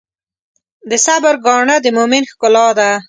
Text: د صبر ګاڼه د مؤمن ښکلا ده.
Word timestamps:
د 0.89 0.91
صبر 1.05 1.35
ګاڼه 1.45 1.75
د 1.81 1.87
مؤمن 1.97 2.23
ښکلا 2.31 2.67
ده. 2.77 2.89